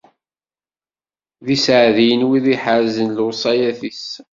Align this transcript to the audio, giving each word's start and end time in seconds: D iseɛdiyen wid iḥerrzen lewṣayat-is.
D 1.45 1.47
iseɛdiyen 1.55 2.27
wid 2.27 2.45
iḥerrzen 2.55 3.13
lewṣayat-is. 3.17 4.05